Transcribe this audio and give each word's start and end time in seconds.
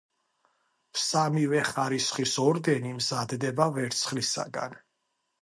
სამივე 1.01 1.61
ხარისხის 1.67 2.33
ორდენი 2.45 2.95
მზადდება 3.01 3.69
ვერცხლისაგან. 3.77 4.77